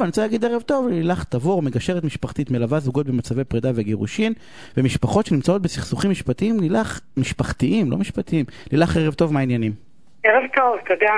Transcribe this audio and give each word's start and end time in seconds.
אני 0.00 0.06
רוצה 0.06 0.22
להגיד 0.22 0.44
ערב 0.44 0.62
טוב 0.62 0.88
ללילך 0.88 1.24
תבור, 1.24 1.62
מגשרת 1.62 2.04
משפחתית 2.04 2.50
מלווה 2.50 2.80
זוגות 2.80 3.06
במצבי 3.06 3.44
פרידה 3.44 3.70
וגירושין 3.74 4.32
ומשפחות 4.76 5.26
שנמצאות 5.26 5.62
בסכסוכים 5.62 6.10
משפטיים, 6.10 6.60
לילך, 6.60 7.00
משפחתיים, 7.16 7.90
לא 7.90 7.96
משפטיים. 7.96 8.44
לילך, 8.72 8.96
ערב 8.96 9.14
טוב, 9.14 9.32
מה 9.32 9.40
העניינים? 9.40 9.72
ערב 10.24 10.42
טוב, 10.54 10.76
תודה. 10.88 11.12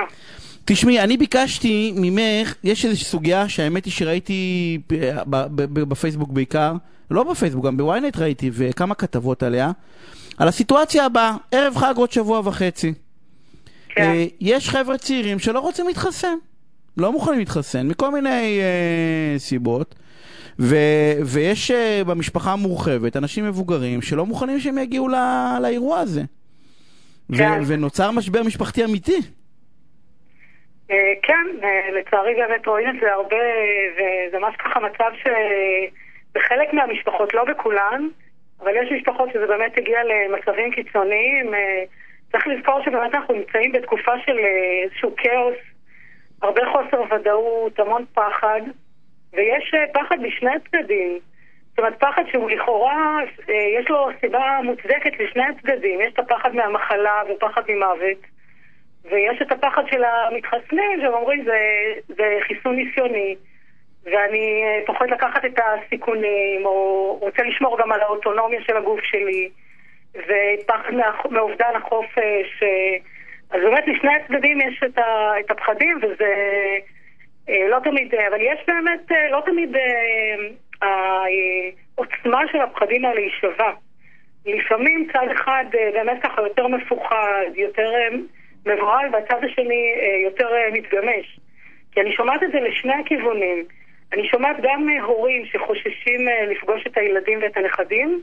תשמעי, 0.65 0.99
אני 0.99 1.17
ביקשתי 1.17 1.93
ממך, 1.95 2.55
יש 2.63 2.85
איזושהי 2.85 3.05
סוגיה 3.05 3.49
שהאמת 3.49 3.85
היא 3.85 3.93
שראיתי 3.93 4.79
בפייסבוק 4.87 6.29
בעיקר, 6.29 6.73
לא 7.11 7.23
בפייסבוק, 7.23 7.65
גם 7.65 7.77
בוויינט 7.77 8.17
ראיתי, 8.17 8.49
וכמה 8.53 8.95
כתבות 8.95 9.43
עליה, 9.43 9.71
על 10.37 10.47
הסיטואציה 10.47 11.05
הבאה, 11.05 11.35
ערב 11.51 11.75
חג 11.75 11.93
עוד 11.97 12.11
שבוע 12.11 12.41
וחצי. 12.43 12.93
כן. 13.89 14.01
אה, 14.01 14.25
יש 14.41 14.69
חבר'ה 14.69 14.97
צעירים 14.97 15.39
שלא 15.39 15.59
רוצים 15.59 15.87
להתחסן. 15.87 16.35
לא 16.97 17.11
מוכנים 17.11 17.39
להתחסן, 17.39 17.87
מכל 17.87 18.11
מיני 18.11 18.59
אה, 18.61 19.39
סיבות. 19.39 19.95
ו, 20.59 20.75
ויש 21.25 21.71
אה, 21.71 22.01
במשפחה 22.07 22.51
המורחבת 22.51 23.17
אנשים 23.17 23.45
מבוגרים 23.45 24.01
שלא 24.01 24.25
מוכנים 24.25 24.59
שהם 24.59 24.77
יגיעו 24.77 25.07
לא, 25.07 25.17
לאירוע 25.61 25.99
הזה. 25.99 26.21
כן. 27.37 27.59
ו, 27.61 27.67
ונוצר 27.67 28.11
משבר 28.11 28.43
משפחתי 28.43 28.85
אמיתי. 28.85 29.17
אה, 30.91 31.13
כן, 31.23 31.47
אה, 31.63 31.91
לצערי 31.99 32.33
באמת 32.35 32.67
רואים 32.67 32.89
את 32.89 32.95
זה 33.01 33.13
הרבה, 33.13 33.35
וזה 33.93 34.39
ממש 34.39 34.55
ככה 34.55 34.79
מצב 34.79 35.11
שבחלק 35.21 36.73
מהמשפחות, 36.73 37.33
לא 37.33 37.43
בכולן, 37.43 38.07
אבל 38.61 38.71
יש 38.75 38.91
משפחות 38.91 39.29
שזה 39.33 39.47
באמת 39.47 39.77
הגיע 39.77 39.99
למצבים 40.03 40.71
קיצוניים. 40.71 41.53
אה, 41.53 41.83
צריך 42.31 42.47
לזכור 42.47 42.81
שבאמת 42.85 43.15
אנחנו 43.15 43.33
נמצאים 43.33 43.71
בתקופה 43.71 44.11
של 44.25 44.39
אה, 44.39 44.83
איזשהו 44.83 45.15
כאוס, 45.17 45.57
הרבה 46.41 46.61
חוסר 46.71 47.13
ודאות, 47.13 47.79
המון 47.79 48.05
פחד, 48.13 48.61
ויש 49.33 49.73
אה, 49.73 49.93
פחד 49.93 50.19
משני 50.19 50.51
הצדדים. 50.55 51.19
זאת 51.69 51.79
אומרת, 51.79 51.99
פחד 51.99 52.23
שהוא 52.31 52.49
לכאורה, 52.49 53.19
אה, 53.49 53.79
יש 53.79 53.89
לו 53.89 54.09
סיבה 54.19 54.59
מוצדקת 54.63 55.19
לשני 55.19 55.43
הצדדים. 55.43 56.01
יש 56.01 56.13
את 56.13 56.19
הפחד 56.19 56.55
מהמחלה 56.55 57.21
ופחד 57.29 57.61
ממוות, 57.69 58.17
ויש 59.05 59.41
את 59.41 59.51
הפחד 59.51 59.83
של 59.91 60.03
המתחסנים, 60.03 61.01
שהם 61.01 61.13
אומרים 61.13 61.43
זה, 61.43 61.59
זה 62.07 62.37
חיסון 62.47 62.75
ניסיוני, 62.75 63.35
ואני 64.03 64.63
אה, 64.63 64.79
פוחד 64.85 65.09
לקחת 65.09 65.45
את 65.45 65.59
הסיכונים, 65.59 66.65
או 66.65 67.17
רוצה 67.21 67.43
לשמור 67.43 67.77
גם 67.79 67.91
על 67.91 68.01
האוטונומיה 68.01 68.61
של 68.61 68.77
הגוף 68.77 68.99
שלי, 69.03 69.49
ופחד 70.15 70.93
מאובדן 71.31 71.75
החופש. 71.75 72.63
אה, 73.53 73.57
אז 73.57 73.63
באמת 73.63 73.83
לשני 73.87 74.15
הצדדים 74.15 74.61
יש 74.61 74.81
את, 74.85 74.97
ה, 74.97 75.39
את 75.39 75.51
הפחדים, 75.51 75.99
וזה 76.01 76.33
אה, 77.49 77.67
לא 77.69 77.77
תמיד, 77.83 78.15
אה, 78.15 78.27
אבל 78.27 78.41
יש 78.41 78.59
באמת, 78.67 79.11
אה, 79.11 79.29
לא 79.29 79.41
תמיד 79.45 79.75
אה, 79.75 80.85
העוצמה 81.97 82.41
של 82.51 82.61
הפחדים 82.61 83.05
האלה 83.05 83.19
היא 83.19 83.31
שווה. 83.41 83.73
לפעמים 84.45 85.07
צד 85.13 85.27
אחד 85.31 85.65
אה, 85.79 85.89
באמת 85.93 86.23
ככה 86.23 86.41
יותר 86.41 86.67
מפוחד, 86.67 87.45
יותר 87.55 87.91
אה, 87.95 88.07
מבוהל, 88.65 89.09
והצד 89.13 89.43
השני 89.43 89.93
אה, 90.01 90.19
יותר 90.23 90.47
אה, 90.55 90.71
מתגמש. 90.71 91.39
כי 91.91 92.01
אני 92.01 92.11
שומעת 92.11 92.43
את 92.43 92.51
זה 92.51 92.59
לשני 92.59 92.93
הכיוונים. 92.93 93.65
אני 94.13 94.27
שומעת 94.27 94.57
גם 94.61 94.89
אה, 94.89 95.03
הורים 95.03 95.45
שחוששים 95.45 96.29
אה, 96.29 96.45
לפגוש 96.45 96.87
את 96.87 96.97
הילדים 96.97 97.39
ואת 97.41 97.57
הנכדים, 97.57 98.21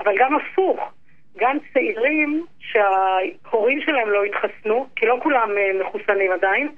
אבל 0.00 0.14
גם 0.18 0.36
הפוך. 0.36 0.92
גם 1.36 1.56
צעירים 1.72 2.44
שההורים 2.60 3.80
שלהם 3.80 4.10
לא 4.10 4.24
התחסנו, 4.24 4.86
כי 4.96 5.06
לא 5.06 5.18
כולם 5.22 5.50
אה, 5.58 5.80
מחוסנים 5.80 6.32
עדיין, 6.32 6.68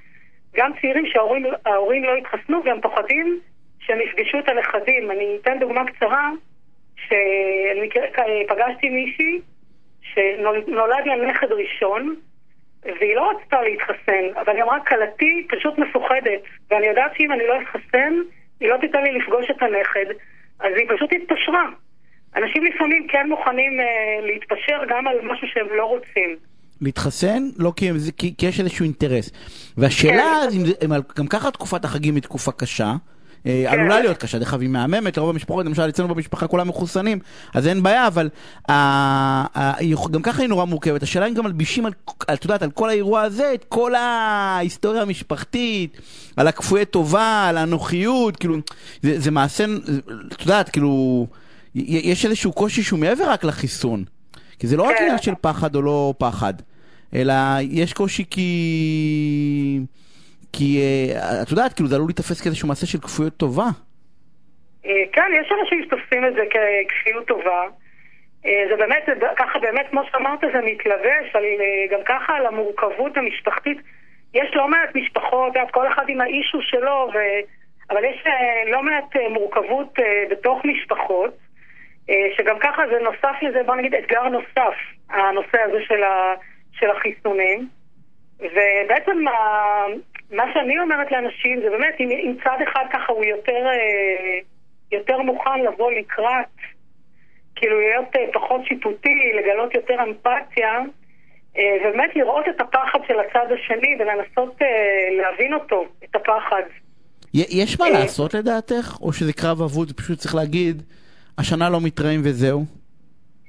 גם 0.54 0.72
צעירים 0.80 1.06
שההורים 1.06 1.46
ההורים 1.66 2.04
לא 2.04 2.16
התחסנו 2.16 2.64
והם 2.64 2.80
פוחדים 2.80 3.40
שהם 3.80 4.00
יפגשו 4.00 4.38
את 4.38 4.48
הנכדים. 4.48 5.10
אני 5.10 5.38
אתן 5.42 5.58
דוגמה 5.58 5.84
קצרה, 5.86 6.30
מכיר- 7.82 8.04
אה, 8.18 8.90
מישהי 8.90 9.40
שנולד 10.02 11.06
לה 11.06 11.16
נכד 11.16 11.52
ראשון, 11.52 12.14
והיא 12.82 13.16
לא 13.16 13.30
רצתה 13.30 13.62
להתחסן, 13.62 14.24
אבל 14.40 14.54
היא 14.54 14.62
אמרה, 14.62 14.80
כלתי 14.80 15.46
פשוט 15.48 15.78
מפוחדת, 15.78 16.40
ואני 16.70 16.86
יודעת 16.86 17.12
שאם 17.16 17.32
אני 17.32 17.46
לא 17.46 17.54
אתחסן, 17.60 18.14
היא 18.60 18.68
לא 18.68 18.76
תיתן 18.76 19.02
לי 19.02 19.12
לפגוש 19.12 19.50
את 19.50 19.62
הנכד, 19.62 20.06
אז 20.60 20.72
היא 20.76 20.88
פשוט 20.88 21.12
התפשרה. 21.12 21.64
אנשים 22.36 22.64
לפעמים 22.64 23.06
כן 23.08 23.26
מוכנים 23.28 23.72
אה, 23.80 23.86
להתפשר 24.26 24.78
גם 24.90 25.06
על 25.06 25.32
משהו 25.32 25.48
שהם 25.54 25.66
לא 25.76 25.84
רוצים. 25.84 26.36
להתחסן, 26.80 27.48
לא 27.58 27.72
כי, 27.76 27.90
כי, 28.16 28.34
כי 28.38 28.46
יש 28.46 28.60
איזשהו 28.60 28.84
אינטרס. 28.84 29.30
והשאלה, 29.76 30.40
כן. 30.50 30.56
אם 30.56 30.94
אם 30.96 31.00
גם 31.18 31.26
ככה 31.26 31.50
תקופת 31.50 31.84
החגים 31.84 32.14
היא 32.14 32.22
תקופה 32.22 32.52
קשה, 32.52 32.92
אה, 33.46 33.64
כן. 33.66 33.72
עלולה 33.72 34.00
להיות 34.00 34.16
קשה, 34.18 34.38
דרך 34.38 34.52
אגב 34.54 34.60
היא 34.60 34.68
מהממת, 34.68 35.16
לרוב 35.16 35.30
המשפחות, 35.30 35.66
למשל 35.66 35.88
אצלנו 35.88 36.14
במשפחה 36.14 36.46
כולם 36.46 36.68
מחוסנים, 36.68 37.18
אז 37.54 37.66
אין 37.68 37.82
בעיה, 37.82 38.06
אבל 38.06 38.28
אה, 38.70 39.44
אה, 39.56 39.72
גם 40.10 40.22
ככה 40.22 40.42
היא 40.42 40.48
נורא 40.48 40.64
מורכבת. 40.64 41.02
השאלה 41.02 41.26
אם 41.28 41.34
גם 41.34 41.44
מלבישים, 41.44 41.86
על- 41.86 41.92
על- 42.28 42.34
את 42.34 42.44
יודעת, 42.44 42.62
על 42.62 42.70
כל 42.70 42.88
האירוע 42.88 43.20
הזה, 43.22 43.54
את 43.54 43.64
כל 43.68 43.94
ההיסטוריה 43.94 45.02
המשפחתית, 45.02 46.00
על 46.36 46.48
הכפויי 46.48 46.84
טובה, 46.84 47.46
על 47.48 47.56
האנוכיות, 47.56 48.36
כאילו, 48.36 48.56
זה, 49.02 49.20
זה 49.20 49.30
מעשה, 49.30 49.64
את 50.32 50.40
יודעת, 50.40 50.68
כאילו, 50.68 51.26
יש 51.74 52.24
איזשהו 52.24 52.52
קושי 52.52 52.82
שהוא 52.82 53.00
מעבר 53.00 53.24
רק 53.30 53.44
לחיסון. 53.44 54.04
כי 54.58 54.66
זה 54.66 54.76
לא 54.76 54.82
רק 54.82 54.96
כן. 54.96 55.04
עניין 55.04 55.18
של 55.18 55.34
פחד 55.40 55.74
או 55.74 55.82
לא 55.82 56.14
פחד, 56.18 56.54
אלא 57.14 57.32
יש 57.70 57.92
קושי 57.92 58.24
כי... 58.30 58.48
כי 60.52 60.80
אה, 60.80 61.42
את 61.42 61.50
יודעת, 61.50 61.72
כאילו 61.72 61.88
זה 61.88 61.94
עלול 61.94 62.08
להיתפס 62.08 62.40
כאיזשהו 62.40 62.68
מעשה 62.68 62.86
של 62.86 62.98
כפויות 62.98 63.36
טובה. 63.36 63.68
אה, 64.86 65.04
כן, 65.12 65.30
יש 65.40 65.52
אנשים 65.60 65.84
שתופסים 65.84 66.26
את 66.26 66.34
זה 66.34 66.42
ככפיות 66.54 67.26
טובה. 67.26 67.62
אה, 68.46 68.64
זה 68.70 68.76
באמת, 68.76 69.04
ככה 69.36 69.58
באמת, 69.58 69.86
כמו 69.90 70.00
שאמרת, 70.12 70.40
זה 70.40 70.60
מתלבש 70.64 71.26
על, 71.34 71.44
גם 71.90 72.00
ככה 72.06 72.36
על 72.36 72.46
המורכבות 72.46 73.16
המשפחתית. 73.16 73.78
יש 74.34 74.50
לא 74.54 74.68
מעט 74.68 74.94
משפחות, 74.94 75.50
את 75.50 75.56
יודעת, 75.56 75.70
כל 75.70 75.92
אחד 75.92 76.04
עם 76.08 76.20
האישו 76.20 76.62
שלו, 76.62 77.08
ו... 77.14 77.18
אבל 77.90 78.04
יש 78.04 78.24
לא 78.72 78.82
מעט 78.82 79.16
מורכבות 79.30 79.98
בתוך 80.30 80.64
משפחות, 80.64 81.36
שגם 82.36 82.58
ככה 82.60 82.82
זה 82.86 82.98
נוסף 83.04 83.42
לזה, 83.42 83.62
בוא 83.66 83.74
נגיד, 83.74 83.94
אתגר 83.94 84.22
נוסף, 84.22 84.74
הנושא 85.10 85.58
הזה 85.60 85.78
של, 85.88 86.02
ה... 86.02 86.34
של 86.72 86.90
החיסונים. 86.90 87.68
ובעצם 88.40 89.28
ה- 89.28 89.86
מה 90.30 90.44
שאני 90.54 90.78
אומרת 90.78 91.12
לאנשים 91.12 91.60
זה 91.62 91.70
באמת, 91.70 91.94
אם, 92.00 92.10
אם 92.10 92.36
צד 92.44 92.58
אחד 92.68 92.84
ככה 92.92 93.12
הוא 93.12 93.24
יותר, 93.24 93.66
אה, 93.66 94.38
יותר 94.92 95.18
מוכן 95.18 95.60
לבוא 95.60 95.92
לקראת, 95.92 96.46
כאילו 97.56 97.80
להיות 97.80 98.16
אה, 98.16 98.26
פחות 98.32 98.60
שיפוטי, 98.66 99.32
לגלות 99.34 99.74
יותר 99.74 100.02
אמפתיה, 100.02 100.78
אה, 101.58 101.76
ובאמת 101.80 102.16
לראות 102.16 102.44
את 102.48 102.60
הפחד 102.60 102.98
של 103.08 103.14
הצד 103.20 103.46
השני 103.52 103.96
ולנסות 103.98 104.62
אה, 104.62 104.68
להבין 105.22 105.54
אותו, 105.54 105.84
את 106.04 106.16
הפחד. 106.16 106.62
יש 107.34 107.80
מה 107.80 107.86
אה. 107.86 107.90
לעשות 107.90 108.34
לדעתך? 108.34 108.98
או 109.00 109.12
שזה 109.12 109.32
קרב 109.32 109.62
אבוד, 109.62 109.92
פשוט 109.92 110.18
צריך 110.18 110.34
להגיד, 110.34 110.82
השנה 111.38 111.70
לא 111.70 111.78
מתראים 111.84 112.20
וזהו? 112.24 112.60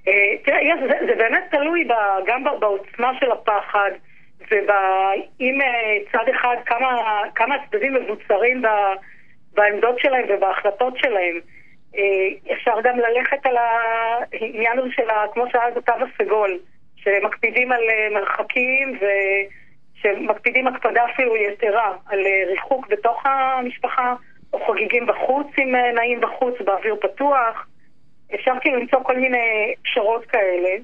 אה, 0.07 0.37
תראה, 0.45 0.61
יש, 0.61 0.79
זה, 1.07 1.15
באמת 1.15 1.43
תלוי 1.51 1.87
גם 2.27 2.43
בעוצמה 2.59 3.11
של 3.19 3.31
הפחד 3.31 3.91
ואם 4.51 5.59
צד 6.11 6.29
אחד, 6.35 6.55
כמה, 7.35 7.55
הצדדים 7.55 7.93
מבוצרים 7.93 8.61
בעמדות 9.53 9.99
שלהם 9.99 10.25
ובהחלטות 10.29 10.97
שלהם. 10.97 11.39
אה, 11.97 12.53
אפשר 12.53 12.81
גם 12.83 12.99
ללכת 12.99 13.45
על 13.45 13.55
העניין 13.57 14.79
הזה 14.79 14.89
של, 14.91 15.07
כמו 15.33 15.43
שהיה 15.51 15.71
בתו 15.75 15.93
הסגול, 15.93 16.59
שמקפידים 17.05 17.71
על 17.71 17.81
אה, 17.89 18.07
מרחקים 18.13 18.99
ושמקפידים 19.95 20.67
הקפדה 20.67 21.05
אפילו 21.13 21.35
יתרה 21.35 21.93
על 22.05 22.19
אה, 22.19 22.43
ריחוק 22.47 22.87
בתוך 22.87 23.25
המשפחה, 23.25 24.15
או 24.53 24.65
חוגגים 24.65 25.05
בחוץ 25.05 25.47
אם 25.57 25.75
אה, 25.75 25.91
נעים 25.91 26.21
בחוץ, 26.21 26.53
באוויר 26.65 26.95
פתוח. 27.01 27.67
אפשר 28.33 28.51
כאילו 28.61 28.79
למצוא 28.79 28.99
כל 29.03 29.19
מיני 29.19 29.73
פשרות 29.83 30.25
כאלה, 30.25 30.77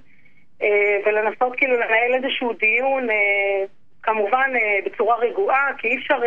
אה, 0.61 0.97
ולנסות 1.05 1.55
כאילו 1.57 1.73
לנהל 1.73 2.13
איזשהו 2.13 2.53
דיון, 2.53 3.09
אה, 3.09 3.65
כמובן 4.03 4.51
אה, 4.55 4.79
בצורה 4.85 5.15
רגועה, 5.15 5.67
כי 5.77 5.87
אי 5.87 5.97
אפשר, 5.97 6.19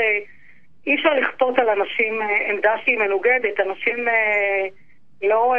אי 0.87 0.95
אפשר 0.95 1.15
לכפות 1.15 1.59
על 1.59 1.69
אנשים 1.69 2.21
עמדה 2.49 2.75
שהיא 2.85 2.99
מנוגדת. 2.99 3.61
אנשים 3.61 4.07
לא, 5.23 5.55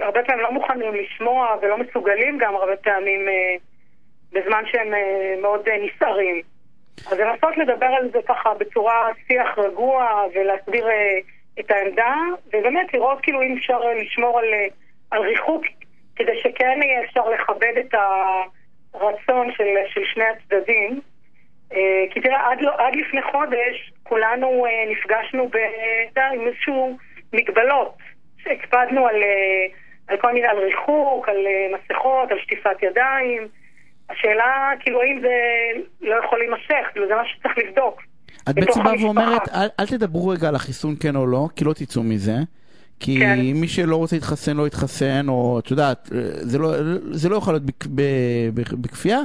הרבה 0.00 0.22
פעמים 0.22 0.42
לא 0.42 0.52
מוכנים 0.52 0.94
לשמוע 0.94 1.56
ולא 1.62 1.78
מסוגלים 1.78 2.38
גם 2.38 2.54
הרבה 2.54 2.76
פעמים 2.76 3.28
בזמן 4.32 4.62
שהם 4.72 4.92
מאוד 5.42 5.68
נסערים. 5.68 6.42
אז 7.06 7.18
לנסות 7.18 7.56
לדבר 7.56 7.86
על 7.86 8.10
זה 8.12 8.18
ככה 8.28 8.54
בצורה 8.54 9.08
שיח 9.26 9.58
רגוע 9.58 10.22
ולהסביר 10.34 10.86
את 11.60 11.70
העמדה, 11.70 12.14
ובאמת 12.48 12.94
לראות 12.94 13.18
כאילו 13.22 13.42
אם 13.42 13.56
אפשר 13.58 13.80
לשמור 13.80 14.38
על, 14.38 14.46
על 15.10 15.22
ריחוק, 15.22 15.64
כדי 16.16 16.40
שכן 16.42 16.80
יהיה 16.82 17.04
אפשר 17.04 17.28
לכבד 17.28 17.72
את 17.80 17.94
הרצון 18.94 19.52
של, 19.52 19.64
של 19.88 20.00
שני 20.14 20.24
הצדדים. 20.24 21.00
אה, 21.72 22.04
כי 22.10 22.20
תראה, 22.20 22.50
עד, 22.50 22.60
לא- 22.60 22.76
עד 22.78 22.96
לפני 22.96 23.22
חודש 23.22 23.92
כולנו 24.02 24.66
אה, 24.66 24.90
נפגשנו 24.90 25.48
ב, 25.48 25.56
עם 26.32 26.46
איזשהו 26.46 26.96
מגבלות. 27.32 27.96
הקפדנו 28.46 29.06
על, 29.06 29.22
אה, 29.22 29.66
על 30.08 30.16
כל 30.16 30.32
מיני, 30.32 30.46
על 30.46 30.58
ריחוק, 30.58 31.28
על 31.28 31.46
מסכות, 31.74 32.30
על 32.30 32.38
שטיפת 32.38 32.82
ידיים. 32.82 33.48
השאלה, 34.10 34.70
כאילו, 34.80 35.02
האם 35.02 35.20
זה 35.20 35.34
לא 36.00 36.14
יכול 36.24 36.38
להימשך, 36.38 36.90
כאילו, 36.92 37.08
זה 37.08 37.14
משהו 37.16 37.36
שצריך 37.36 37.58
לבדוק. 37.58 38.02
את 38.50 38.54
בעצם 38.54 38.84
באה. 38.84 38.92
ואומרת, 39.00 39.48
אל, 39.48 39.66
אל 39.80 39.86
תדברו 39.86 40.28
רגע 40.28 40.48
על 40.48 40.54
החיסון 40.54 40.94
כן 41.00 41.16
או 41.16 41.26
לא, 41.26 41.48
כי 41.56 41.64
לא 41.64 41.72
תצאו 41.72 42.02
מזה. 42.02 42.38
כי 43.00 43.18
כן. 43.18 43.38
מי 43.40 43.68
שלא 43.68 43.96
רוצה 43.96 44.16
להתחסן 44.16 44.56
לא 44.56 44.66
יתחסן, 44.66 45.28
או 45.28 45.58
את 45.58 45.70
יודעת, 45.70 46.10
זה 46.40 46.58
לא, 46.58 46.72
זה 47.10 47.28
לא 47.28 47.36
יכול 47.36 47.54
להיות 47.54 47.62
בכ- 47.64 47.86
ב- 47.94 48.02
ב- 48.54 48.74
בכפייה, 48.80 49.20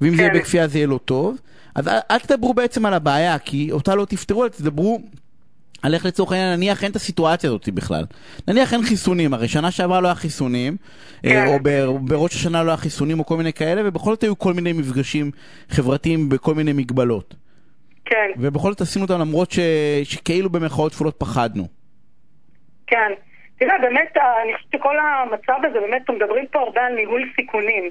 ואם 0.00 0.10
זה 0.10 0.16
כן. 0.16 0.22
יהיה 0.22 0.34
בכפייה 0.34 0.68
זה 0.68 0.78
יהיה 0.78 0.86
לא 0.86 1.00
טוב. 1.04 1.36
אז 1.74 1.88
אל, 1.88 1.98
אל 2.10 2.18
תדברו 2.18 2.54
בעצם 2.54 2.86
על 2.86 2.94
הבעיה, 2.94 3.38
כי 3.38 3.72
אותה 3.72 3.94
לא 3.94 4.04
תפתרו, 4.04 4.42
אלא 4.44 4.48
תדברו 4.50 5.00
על 5.82 5.94
איך 5.94 6.06
לצורך 6.06 6.32
העניין, 6.32 6.56
נניח 6.56 6.82
אין 6.84 6.90
את 6.90 6.96
הסיטואציה 6.96 7.50
הזאת 7.50 7.68
בכלל. 7.68 8.04
נניח 8.48 8.72
אין 8.74 8.82
חיסונים, 8.82 9.34
הרי 9.34 9.48
שנה 9.48 9.70
שעברה 9.70 10.00
לא 10.00 10.08
היה 10.08 10.14
חיסונים, 10.14 10.76
כן. 11.22 11.28
אה, 11.30 11.46
או 11.46 11.58
ב- 11.62 11.86
בראש 12.08 12.34
השנה 12.34 12.62
לא 12.62 12.70
היה 12.70 12.76
חיסונים, 12.76 13.18
או 13.18 13.26
כל 13.26 13.36
מיני 13.36 13.52
כאלה, 13.52 13.82
ובכל 13.84 14.10
זאת 14.10 14.22
היו 14.22 14.38
כל 14.38 14.54
מיני 14.54 14.72
מפגשים 14.72 15.30
חברתיים 15.70 16.28
בכל 16.28 16.54
מיני 16.54 16.72
מגבלות. 16.72 17.34
כן, 18.04 18.30
ובכל 18.36 18.70
זאת 18.70 18.80
עשינו 18.80 19.04
אותם 19.04 19.20
למרות 19.20 19.50
ש... 19.50 19.58
שכאילו 20.04 20.50
במרכאות 20.50 20.92
כפולות 20.92 21.16
פחדנו. 21.18 21.64
כן. 22.86 23.12
תראה, 23.58 23.78
באמת, 23.78 24.16
ה- 24.16 24.42
אני 24.42 24.54
חושבת 24.54 24.72
שכל 24.72 24.96
המצב 24.98 25.58
הזה, 25.64 25.80
באמת, 25.80 26.10
מדברים 26.10 26.46
פה 26.46 26.58
הרבה 26.60 26.80
על 26.86 26.94
ניהול 26.94 27.22
סיכונים. 27.36 27.90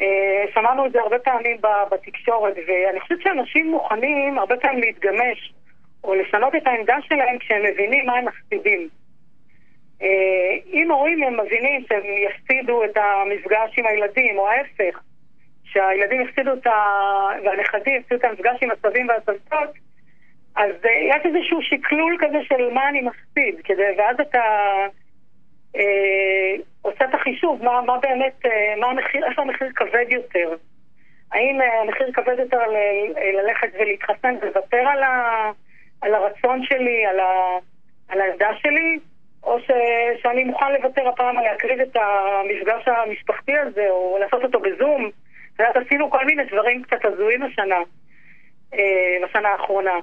אה, 0.00 0.44
שמענו 0.54 0.86
את 0.86 0.92
זה 0.92 1.00
הרבה 1.00 1.18
פעמים 1.18 1.56
בתקשורת, 1.90 2.54
ואני 2.68 3.00
חושבת 3.00 3.18
שאנשים 3.22 3.70
מוכנים 3.70 4.38
הרבה 4.38 4.56
פעמים 4.56 4.80
להתגמש, 4.80 5.52
או 6.04 6.14
לשנות 6.14 6.54
את 6.54 6.66
העמדה 6.66 6.96
שלהם 7.08 7.38
כשהם 7.38 7.62
מבינים 7.72 8.06
מה 8.06 8.12
הם 8.12 8.24
מפסידים. 8.24 8.88
אה, 10.02 10.08
אם 10.72 10.90
הורים 10.90 11.22
הם 11.22 11.40
מבינים 11.40 11.84
שהם 11.88 12.02
יפסידו 12.26 12.84
את 12.84 12.96
המפגש 12.96 13.78
עם 13.78 13.86
הילדים, 13.86 14.38
או 14.38 14.48
ההפך, 14.48 15.00
שהילדים 15.72 16.20
יפסידו 16.20 16.52
את 16.52 16.66
ה... 16.66 16.72
והנכדים 17.44 17.96
יפסידו 17.96 18.20
את 18.20 18.24
המפגש 18.24 18.58
עם 18.62 18.70
הסבים 18.70 19.08
והסבתות, 19.08 19.70
אז 20.56 20.70
אה, 20.84 21.16
יש 21.16 21.26
איזשהו 21.26 21.62
שקלול 21.62 22.16
כזה 22.20 22.38
של 22.48 22.70
מה 22.72 22.88
אני 22.88 23.00
מפסיד, 23.00 23.54
כדי, 23.64 23.88
ואז 23.98 24.16
אתה 24.20 24.42
אה, 25.76 26.54
עושה 26.82 27.04
את 27.04 27.14
החישוב, 27.14 27.64
מה, 27.64 27.80
מה 27.86 27.98
באמת, 27.98 28.46
אה, 28.46 28.74
מה 28.80 28.86
המחיר, 28.86 29.26
איפה 29.26 29.42
המחיר 29.42 29.68
כבד 29.76 30.06
יותר. 30.08 30.54
האם 31.32 31.60
אה, 31.60 31.80
המחיר 31.80 32.12
כבד 32.12 32.38
יותר 32.38 32.66
ל- 32.66 33.40
ללכת 33.40 33.68
ולהתחסן 33.80 34.34
ולוותר 34.42 34.88
על, 34.88 35.02
ה, 35.02 35.50
על 36.00 36.14
הרצון 36.14 36.64
שלי, 36.64 37.06
על, 37.06 37.20
ה, 37.20 37.58
על 38.08 38.20
העמדה 38.20 38.50
שלי, 38.62 38.98
או 39.42 39.60
ש, 39.60 39.70
שאני 40.22 40.44
מוכן 40.44 40.72
לוותר 40.72 41.08
הפעם 41.08 41.36
להקריב 41.36 41.80
את 41.80 41.96
המפגש 41.96 42.88
המשפחתי 42.88 43.58
הזה, 43.58 43.86
או 43.90 44.18
לעשות 44.20 44.42
אותו 44.42 44.60
בזום. 44.60 45.10
יודעת, 45.68 45.86
עשינו 45.86 46.10
כל 46.10 46.24
מיני 46.24 46.44
דברים 46.44 46.82
קצת 46.82 47.04
הזויים 47.04 47.42
השנה, 47.42 47.80
אה, 48.74 49.18
בשנה 49.24 49.48
האחרונה. 49.48 49.98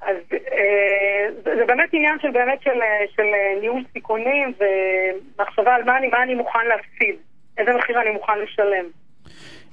אז 0.00 0.16
אה, 0.32 1.26
זה, 1.42 1.64
באמת 1.66 1.88
עניין 1.92 2.18
של 2.22 2.30
באמת 2.30 2.62
של, 2.62 2.82
אה, 2.82 3.04
של 3.16 3.26
ניהול 3.60 3.82
סיכונים 3.92 4.52
ומחשבה 4.58 5.74
על 5.74 5.84
מה 5.84 5.98
אני, 5.98 6.08
מה 6.08 6.22
אני 6.22 6.34
מוכן 6.34 6.66
להפסיד, 6.66 7.16
איזה 7.58 7.72
מחיר 7.72 8.00
אני 8.00 8.10
מוכן 8.10 8.38
לשלם. 8.38 8.84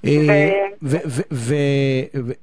אה, 0.06 0.68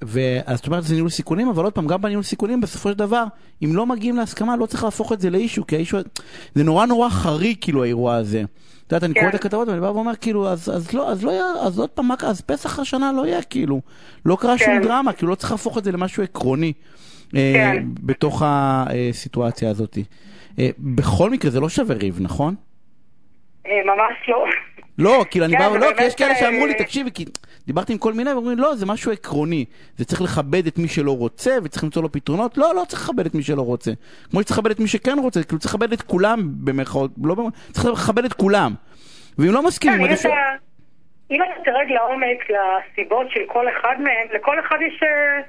ואז 0.02 0.58
את 0.58 0.66
אומרת 0.66 0.82
זה 0.84 0.94
ניהול 0.94 1.10
סיכונים, 1.10 1.48
אבל 1.48 1.64
עוד 1.64 1.72
פעם, 1.72 1.86
גם 1.86 2.02
בניהול 2.02 2.22
סיכונים 2.22 2.60
בסופו 2.60 2.90
של 2.90 2.98
דבר, 2.98 3.24
אם 3.64 3.76
לא 3.76 3.86
מגיעים 3.86 4.16
להסכמה, 4.16 4.56
לא 4.56 4.66
צריך 4.66 4.84
להפוך 4.84 5.12
את 5.12 5.20
זה 5.20 5.30
לאישו, 5.30 5.66
כי 5.66 5.76
האישו, 5.76 5.98
זה 6.54 6.64
נורא 6.64 6.86
נורא 6.86 7.08
חריג 7.08 7.56
כאילו 7.60 7.82
האירוע 7.82 8.14
הזה. 8.14 8.42
את 8.86 8.92
יודעת, 8.92 9.04
אני 9.04 9.14
כן. 9.14 9.20
קורא 9.20 9.30
את 9.30 9.34
הכתבות 9.34 9.68
ואני 9.68 9.80
בא 9.80 9.86
ואומר 9.86 10.16
כאילו, 10.16 10.48
אז 10.48 10.94
לא, 10.94 11.10
אז 11.10 11.24
לא 11.24 11.30
יהיה, 11.30 11.44
אז 11.60 11.78
עוד 11.78 11.90
פעם? 11.90 12.10
אז 12.26 12.40
פסח 12.40 12.78
השנה 12.78 13.12
לא 13.12 13.26
יהיה 13.26 13.42
כאילו. 13.42 13.80
לא 14.26 14.36
קרה 14.40 14.58
שום 14.58 14.78
כן. 14.78 14.82
דרמה, 14.82 15.12
כאילו 15.12 15.30
לא 15.30 15.34
צריך 15.34 15.52
להפוך 15.52 15.78
את 15.78 15.84
זה 15.84 15.92
למשהו 15.92 16.22
עקרוני. 16.22 16.72
אה, 17.36 17.52
כן. 17.54 17.84
בתוך 17.86 18.42
הסיטואציה 18.46 19.70
הזאת. 19.70 19.98
אה, 20.58 20.68
בכל 20.78 21.30
מקרה 21.30 21.50
זה 21.50 21.60
לא 21.60 21.68
שווה 21.68 21.96
ריב, 21.96 22.18
נכון? 22.20 22.54
ממש 23.64 24.28
לא. 24.28 24.44
לא, 24.98 25.24
כאילו 25.30 25.44
אני 25.44 25.52
כן, 25.52 25.58
בא, 25.58 25.66
לא, 25.66 25.72
כי 25.72 25.78
באמת, 25.78 26.00
יש 26.00 26.14
כאלה 26.14 26.34
שאמרו 26.34 26.66
לי, 26.66 26.72
אה, 26.72 26.78
תקשיבי, 26.78 27.10
כי 27.10 27.24
דיברתי 27.66 27.92
עם 27.92 27.98
כל 27.98 28.12
מיני, 28.12 28.32
ואומרים, 28.32 28.58
לא, 28.58 28.74
זה 28.74 28.86
משהו 28.86 29.12
עקרוני. 29.12 29.64
זה 29.96 30.04
צריך 30.04 30.22
לכבד 30.22 30.66
את 30.66 30.78
מי 30.78 30.88
שלא 30.88 31.16
רוצה, 31.16 31.56
וצריך 31.64 31.84
למצוא 31.84 32.02
לו 32.02 32.12
פתרונות. 32.12 32.58
לא, 32.58 32.74
לא 32.74 32.82
צריך 32.88 33.02
לכבד 33.02 33.26
את 33.26 33.34
מי 33.34 33.42
שלא 33.42 33.62
רוצה. 33.62 33.90
כמו 34.30 34.40
שצריך 34.40 34.58
לכבד 34.58 34.70
את 34.70 34.80
מי 34.80 34.88
שכן 34.88 35.18
רוצה, 35.18 35.42
כאילו 35.42 35.58
צריך 35.58 35.74
לכבד 35.74 35.92
את 35.92 36.02
כולם, 36.02 36.38
במרכאות, 36.64 37.10
לא 37.24 37.34
במרכאות, 37.34 37.54
צריך 37.72 37.86
לכבד 37.86 38.24
את 38.24 38.32
כולם. 38.32 38.72
ואם 39.38 39.52
לא 39.52 39.62
מסכימים, 39.62 39.96
כן, 39.96 40.04
אם 40.04 40.08
עדיף. 40.08 40.26
אתה, 40.26 40.34
אם 41.30 41.42
אתה 41.42 41.52
תרד 41.64 41.86
לעומק 41.88 42.38
לסיבות 42.50 43.30
של 43.30 43.40
כל 43.46 43.66
אחד 43.68 43.94
מהם, 43.98 44.26
לכל 44.34 44.60
אחד 44.60 44.76
יש 44.86 45.02
אה, 45.02 45.42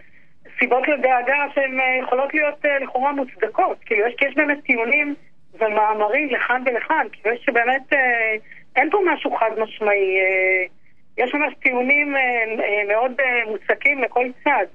סיבות 0.60 0.88
לדאגה 0.88 1.46
שהן 1.56 1.80
אה, 1.80 1.86
יכולות 2.04 2.34
להיות 2.34 2.66
לכאורה 2.84 3.12
מוצדקות. 3.12 3.78
כאילו, 3.86 4.08
יש, 4.08 4.36
באמת 4.36 4.58
טיעונים 4.64 5.16
ומאמרים 5.54 6.30
לכאן 6.30 6.64
ולכאן. 6.66 7.08
כאילו, 7.12 7.36
יש 7.36 7.50
באמת, 7.54 7.94
אה, 7.94 8.36
אין 8.76 8.90
פה 8.90 9.00
משהו 9.14 9.36
חד 9.36 9.52
משמעי. 9.58 10.18
אה, 10.20 10.66
יש 11.18 11.34
ממש 11.34 11.54
טיעונים 11.64 12.16
אה, 12.16 12.22
אה, 12.64 12.84
מאוד 12.88 13.12
מוצקים 13.48 14.02
לכל 14.02 14.26
צד. 14.44 14.66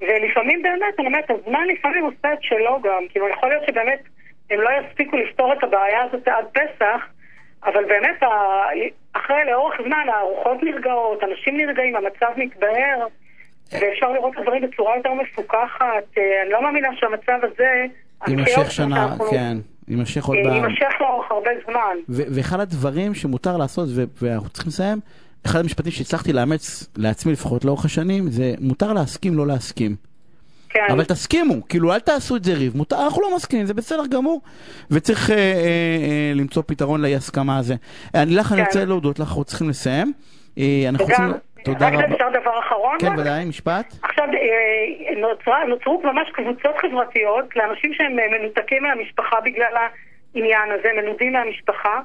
ולפעמים 0.00 0.62
באמת, 0.62 0.94
אני 0.98 1.06
אומרת, 1.06 1.30
הזמן 1.30 1.66
לפעמים 1.68 2.04
עושה 2.04 2.32
את 2.32 2.42
שלו 2.42 2.80
גם. 2.82 3.02
כאילו, 3.08 3.28
יכול 3.28 3.48
להיות 3.48 3.62
שבאמת 3.66 4.02
הם 4.50 4.60
לא 4.60 4.70
יספיקו 4.70 5.16
לפתור 5.16 5.52
את 5.52 5.62
הבעיה 5.62 6.02
הזאת 6.02 6.28
עד 6.28 6.44
פסח, 6.52 7.06
אבל 7.64 7.84
באמת, 7.84 8.22
אחרי 9.12 9.44
לאורך 9.50 9.74
זמן 9.86 10.06
הרוחות 10.08 10.62
נרגעות, 10.62 11.22
אנשים 11.24 11.56
נרגעים, 11.56 11.96
המצב 11.96 12.32
מתבהר, 12.36 13.06
ואפשר 13.72 14.12
לראות 14.12 14.32
את 14.34 14.38
הדברים 14.38 14.62
בצורה 14.62 14.96
יותר 14.96 15.14
מפוקחת. 15.14 16.04
אני 16.16 16.50
לא 16.50 16.62
מאמינה 16.62 16.88
שהמצב 16.96 17.38
הזה, 17.42 17.84
יימשך 18.28 18.70
שנה, 18.70 18.96
שאנחנו- 18.96 19.24
כן, 19.30 19.56
יימשך 19.92 20.24
עוד 20.24 20.36
אה, 20.36 20.50
ב... 20.50 20.54
יימשך 20.54 21.00
לאורך 21.00 21.30
הרבה 21.30 21.50
זמן. 21.66 21.96
ואחד 22.08 22.60
הדברים 22.60 23.14
שמותר 23.14 23.56
לעשות, 23.56 23.88
ואנחנו 24.22 24.48
צריכים 24.48 24.68
לסיים, 24.68 25.00
אחד 25.46 25.60
המשפטים 25.60 25.92
שהצלחתי 25.92 26.32
לאמץ 26.32 26.88
לעצמי 26.96 27.32
לפחות 27.32 27.64
לאורך 27.64 27.84
השנים, 27.84 28.30
זה 28.30 28.54
מותר 28.60 28.92
להסכים, 28.92 29.36
לא 29.36 29.46
להסכים. 29.46 29.96
כן. 30.68 30.86
אבל 30.90 31.04
תסכימו, 31.04 31.68
כאילו 31.68 31.92
אל 31.92 31.98
תעשו 31.98 32.36
את 32.36 32.44
זה 32.44 32.54
ריב, 32.54 32.76
מותר, 32.76 33.04
אנחנו 33.04 33.22
לא 33.22 33.36
מסכימים, 33.36 33.66
זה 33.66 33.74
בסדר 33.74 34.06
גמור, 34.06 34.40
וצריך 34.90 35.30
אה, 35.30 35.36
אה, 35.36 35.42
אה, 35.42 36.32
למצוא 36.34 36.62
פתרון 36.66 37.02
לאי 37.02 37.16
הסכמה 37.16 37.58
הזה. 37.58 37.74
אני 38.14 38.34
לך, 38.34 38.52
אני 38.52 38.60
כן. 38.60 38.66
רוצה 38.66 38.84
להודות 38.84 39.18
לך, 39.18 39.28
אנחנו 39.28 39.44
צריכים 39.44 39.68
לסיים. 39.68 40.12
אה, 40.58 40.84
אנחנו 40.88 41.06
וגם, 41.06 41.26
רוצים... 41.26 41.40
תודה 41.64 41.88
רק 41.88 41.94
רבה. 41.94 42.14
אפשר 42.14 42.28
דבר 42.40 42.58
אחרון? 42.58 42.96
כן, 43.00 43.06
רק? 43.06 43.18
ודאי, 43.18 43.44
משפט. 43.44 43.94
עכשיו, 44.02 44.24
אה, 44.24 45.14
נוצרה, 45.16 45.64
נוצרו 45.64 46.02
ממש 46.04 46.30
קבוצות 46.32 46.78
חברתיות 46.78 47.56
לאנשים 47.56 47.94
שהם 47.94 48.18
אה, 48.18 48.38
מנותקים 48.38 48.82
מהמשפחה 48.82 49.40
בגלל 49.40 49.76
העניין 50.34 50.70
הזה, 50.70 50.88
מנודים 51.02 51.32
מהמשפחה. 51.32 52.00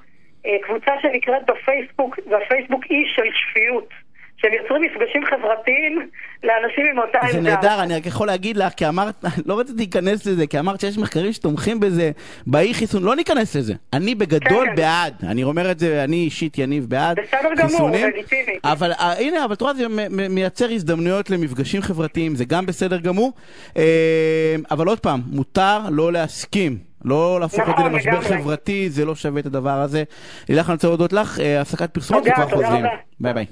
אה, 0.46 0.58
קבוצה 0.62 0.92
שנקראת 1.02 1.46
בפייסבוק, 1.46 2.20
והפייסבוק 2.30 2.84
אי 2.90 3.04
של 3.16 3.30
שפיות. 3.34 3.90
שהם 4.38 4.52
יוצרים 4.54 4.82
מפגשים 4.82 5.26
חברתיים 5.26 6.10
לאנשים 6.44 6.86
עם 6.92 7.00
אותה 7.00 7.18
עמדה. 7.22 7.32
זה 7.32 7.42
נהדר, 7.42 7.84
אני 7.84 7.96
רק 7.96 8.06
יכול 8.06 8.28
להגיד 8.28 8.58
לך, 8.58 8.74
כי 8.74 8.88
אמרת, 8.88 9.16
לא 9.46 9.60
רציתי 9.60 9.78
להיכנס 9.78 10.26
לזה, 10.26 10.48
כי 10.48 10.60
אמרת 10.60 10.80
שיש 10.80 10.98
מחקרים 10.98 11.34
שתומכים 11.34 11.80
בזה, 11.80 12.12
באי 12.48 12.74
חיסון, 12.74 13.04
לא 13.04 13.16
ניכנס 13.16 13.56
לזה. 13.56 13.74
אני 13.94 14.16
בגדול 14.16 14.66
כן. 14.66 14.76
בעד, 14.76 15.14
אני 15.24 15.44
אומר 15.44 15.72
את 15.72 15.80
זה, 15.80 16.04
אני 16.04 16.16
אישית 16.16 16.58
יניב 16.58 16.86
בעד 16.90 17.20
בסדר 17.20 17.50
גמור, 17.58 17.72
חיסונים, 17.72 18.08
לגיטימי. 18.08 18.58
אבל 18.64 18.92
אה, 18.92 19.14
הנה, 19.20 19.46
אבל 19.46 19.54
את 19.54 19.62
רואה, 19.62 19.74
זה 19.74 19.86
מייצר 20.10 20.70
הזדמנויות 20.72 21.30
למפגשים 21.30 21.82
חברתיים, 21.82 22.36
זה 22.36 22.46
גם 22.46 22.66
בסדר 22.66 22.98
גמור, 22.98 23.34
אה, 23.78 24.56
אבל 24.72 24.88
עוד 24.88 25.00
פעם, 25.00 25.22
מותר 25.32 25.80
לא 25.92 26.14
להסכים. 26.14 26.78
לא 27.06 27.38
להפוך 27.40 27.60
את 27.60 27.66
זה 27.66 27.72
נכון, 27.72 27.94
למשבר 27.94 28.12
לגמרי. 28.12 28.28
חברתי, 28.28 28.90
זה 28.90 29.06
לא 29.06 29.16
שווה 29.16 29.40
את 29.42 29.46
הדבר 29.46 29.70
הזה. 29.70 30.04
לילך, 30.50 30.70
אני 30.70 30.74
רוצה 30.74 30.88
להודות 30.88 31.14
לך, 31.14 31.40
אה, 31.40 31.62
הפסקת 31.62 31.94
פרסומות 31.94 32.24
וכבר 32.28 32.50
חוזרים. 32.50 32.86
ביי 33.20 33.34
ביי. 33.34 33.46